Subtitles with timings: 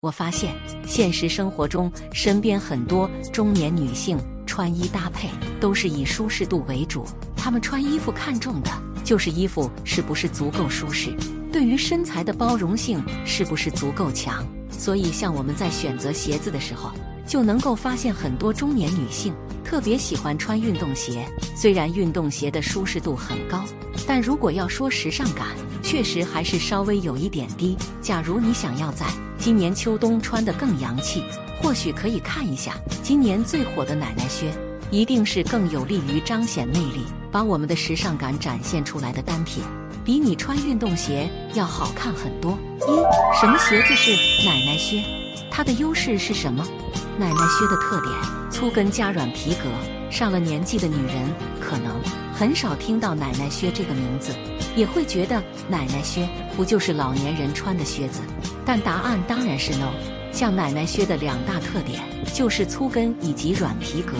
[0.00, 0.54] 我发现
[0.86, 7.06] 现实生活中，身边很多中年女性穿衣搭配都是以舒适度为主。
[7.34, 8.70] 她们穿衣服看重的
[9.02, 11.16] 就是衣服是不是足够舒适，
[11.50, 14.46] 对于身材的包容性是不是足够强。
[14.70, 16.92] 所以，像我们在选择鞋子的时候，
[17.26, 21.26] 就能够发现很多中年女性特别喜欢穿运动鞋。
[21.56, 23.64] 虽然运动鞋的舒适度很高，
[24.06, 25.46] 但如果要说时尚感，
[25.82, 27.74] 确实还是稍微有一点低。
[28.02, 29.06] 假如你想要在
[29.46, 31.22] 今年秋冬穿得更洋气，
[31.62, 34.52] 或许可以看一下今年最火的奶奶靴，
[34.90, 39.62] 一定是更有利于彰显魅力、把我们的时尚感展现出来的单品，
[40.04, 42.58] 比你穿运动鞋要好看很多。
[42.88, 44.10] 一，什么鞋子是
[44.44, 45.00] 奶奶靴？
[45.48, 46.66] 它的优势是什么？
[47.16, 48.12] 奶奶靴的特点：
[48.50, 49.70] 粗跟加软皮革。
[50.10, 51.14] 上了年纪的女人
[51.60, 52.00] 可能
[52.32, 54.32] 很少听到奶奶靴这个名字，
[54.76, 58.20] 也会觉得奶奶靴不就是老年人穿的靴子？
[58.64, 59.92] 但答案当然是 no。
[60.32, 62.02] 像奶奶靴的两大特点
[62.34, 64.12] 就是粗跟以及软皮革。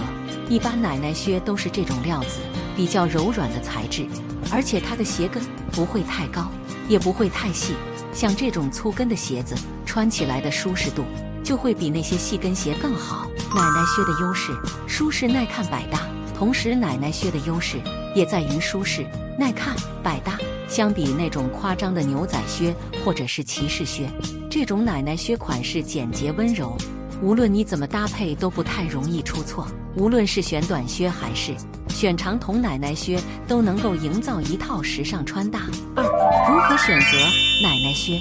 [0.49, 2.39] 一般奶奶靴都是这种料子，
[2.77, 4.07] 比较柔软的材质，
[4.53, 6.51] 而且它的鞋跟不会太高，
[6.89, 7.75] 也不会太细。
[8.13, 11.05] 像这种粗跟的鞋子，穿起来的舒适度
[11.43, 13.27] 就会比那些细跟鞋更好。
[13.55, 14.53] 奶奶靴的优势，
[14.87, 16.01] 舒适耐看百搭。
[16.35, 17.79] 同时，奶奶靴的优势
[18.17, 19.07] 也在于舒适
[19.39, 20.39] 耐看百搭。
[20.67, 24.09] 相比那种夸张的牛仔靴或者是骑士靴，
[24.51, 26.77] 这种奶奶靴款式简洁温柔，
[27.23, 29.69] 无论你怎么搭配都不太容易出错。
[29.95, 31.55] 无论是选短靴还是
[31.89, 35.61] 选长筒奶奶靴，都能够营造一套时尚穿搭。
[35.95, 37.17] 二，如何选择
[37.63, 38.19] 奶奶靴？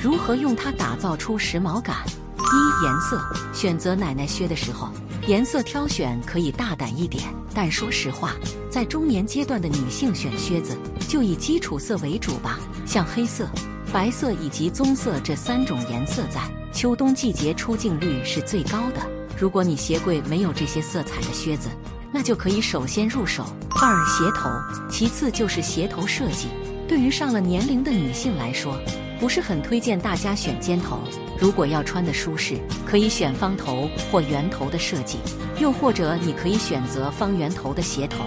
[0.00, 1.96] 如何用它打造出时髦感？
[2.36, 3.20] 一颜色，
[3.52, 4.90] 选择奶奶靴的时候，
[5.26, 7.24] 颜色挑选可以大胆一点。
[7.54, 8.34] 但说实话，
[8.70, 10.76] 在中年阶段的女性选靴子，
[11.08, 12.58] 就以基础色为主吧。
[12.86, 13.48] 像黑色、
[13.92, 16.40] 白色以及棕色这三种颜色，在
[16.72, 19.00] 秋冬季节出镜率是最高的。
[19.38, 21.68] 如果你鞋柜没有这些色彩的靴子，
[22.12, 23.44] 那就可以首先入手。
[23.70, 24.50] 二鞋头，
[24.90, 26.48] 其次就是鞋头设计。
[26.86, 28.76] 对于上了年龄的女性来说，
[29.20, 30.98] 不是很推荐大家选尖头。
[31.38, 35.18] 如果要穿的舒适，可以选方头或圆头的设计，
[35.60, 38.24] 又或者你可以选择方圆头的鞋头。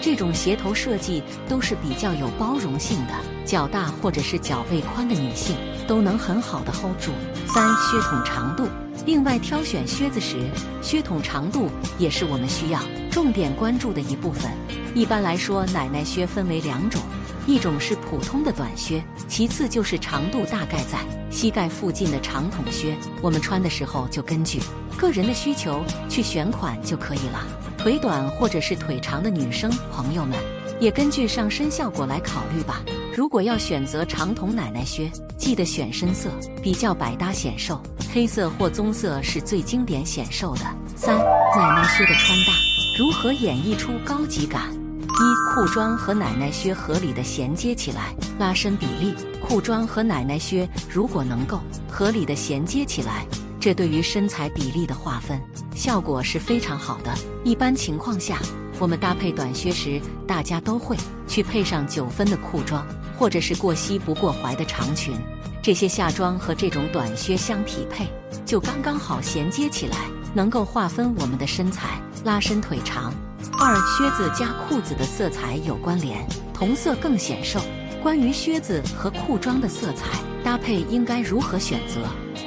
[0.00, 3.12] 这种鞋头设计都是比较有包容性的，
[3.44, 5.56] 脚大或者是脚背宽的女性
[5.88, 7.10] 都能很好的 hold 住。
[7.46, 8.68] 三靴筒长度，
[9.04, 10.36] 另外挑选靴子时，
[10.80, 11.68] 靴筒长度
[11.98, 12.80] 也是我们需要
[13.10, 14.50] 重点关注的一部分。
[14.94, 17.00] 一般来说，奶奶靴分为两种。
[17.46, 20.98] 一种是普通的短靴，其次就是长度大概在
[21.30, 22.96] 膝盖附近的长筒靴。
[23.22, 24.60] 我们穿的时候就根据
[24.96, 27.46] 个人的需求去选款就可以了。
[27.78, 30.36] 腿短或者是腿长的女生朋友们，
[30.80, 32.82] 也根据上身效果来考虑吧。
[33.14, 36.28] 如果要选择长筒奶奶靴，记得选深色，
[36.60, 37.80] 比较百搭显瘦。
[38.12, 40.62] 黑色或棕色是最经典显瘦的。
[40.96, 42.52] 三奶奶靴的穿搭
[42.98, 44.70] 如何演绎出高级感？
[45.18, 49.14] 一裤装和奶奶靴合理的衔接起来，拉伸比例。
[49.40, 53.26] 裤装和奶奶靴如果能够合理的衔接起来，
[53.58, 55.40] 这对于身材比例的划分
[55.74, 57.14] 效果是非常好的。
[57.44, 58.38] 一般情况下，
[58.78, 60.94] 我们搭配短靴时，大家都会
[61.26, 62.86] 去配上九分的裤装，
[63.18, 65.14] 或者是过膝不过踝的长裙。
[65.62, 68.06] 这些下装和这种短靴相匹配，
[68.44, 69.96] 就刚刚好衔接起来，
[70.34, 73.14] 能够划分我们的身材，拉伸腿长。
[73.58, 76.22] 二靴子加裤子的色彩有关联，
[76.52, 77.58] 同色更显瘦。
[78.02, 82.02] 关于靴子和裤装的色彩搭配应该如何选择，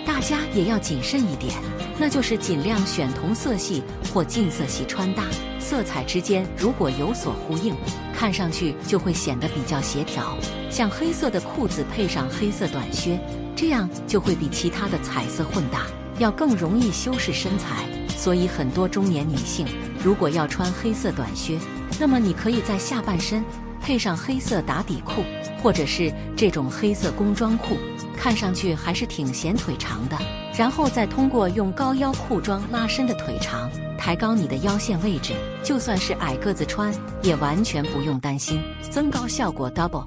[0.06, 1.52] 大家也要谨慎一点，
[1.98, 3.84] 那就是尽量选同色系
[4.14, 5.24] 或近色系穿搭。
[5.60, 7.76] 色彩之间如果有所呼应，
[8.14, 10.38] 看上去就会显得比较协调。
[10.70, 13.20] 像黑色的裤子配上黑色短靴，
[13.56, 15.88] 这样就会比其他的彩色混搭
[16.20, 17.84] 要更容易修饰身材。
[18.20, 19.66] 所以很多中年女性。
[20.04, 21.58] 如果要穿黑色短靴，
[21.98, 23.42] 那么你可以在下半身
[23.82, 25.24] 配上黑色打底裤，
[25.64, 27.78] 或者是这种黑色工装裤，
[28.18, 30.18] 看上去还是挺显腿长的。
[30.58, 35.34] 然后再通过用高腰裤装拉伸的腿长，抬高你的腰线位置，
[35.64, 38.62] 就算是矮个子穿也完全不用担心，
[38.92, 40.06] 增高效果 double。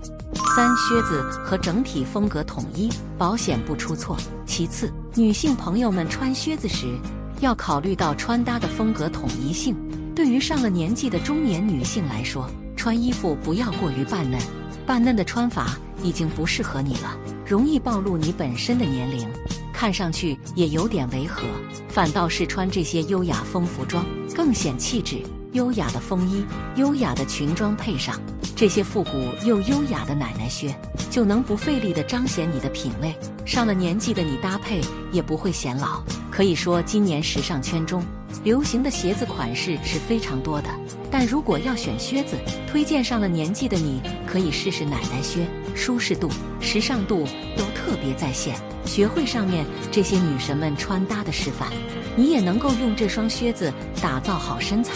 [0.54, 4.18] 三靴子和整体风格统一，保险不出错。
[4.44, 6.98] 其次，女性朋友们穿靴子时，
[7.42, 9.76] 要考虑到穿搭的风格统一性。
[10.14, 14.40] 对于上了年纪的中年女性来说，穿衣服不要过于扮嫩，
[14.86, 19.28] 扮嫩的穿法已经不适合你了，容易暴露你本身的年龄，
[19.72, 21.42] 看上去也有点违和。
[21.88, 24.06] 反倒是穿这些优雅风服装，
[24.36, 25.20] 更显气质。
[25.52, 26.46] 优雅的风衣、
[26.76, 28.18] 优雅的裙装，配上
[28.54, 29.10] 这些复古
[29.44, 30.74] 又优雅的奶奶靴，
[31.10, 33.14] 就能不费力地彰显你的品味。
[33.44, 34.80] 上了年纪的你搭配
[35.10, 36.02] 也不会显老。
[36.42, 38.02] 可以说，今年时尚圈中
[38.42, 40.68] 流行的鞋子款式是非常多的。
[41.08, 42.36] 但如果要选靴子，
[42.66, 46.28] 推荐上了年纪的你可以试试奶奶靴，舒适度、
[46.60, 47.24] 时尚度
[47.56, 48.56] 都特别在线。
[48.84, 51.68] 学会上面这些女神们穿搭的示范，
[52.16, 53.72] 你也能够用这双靴子
[54.02, 54.94] 打造好身材。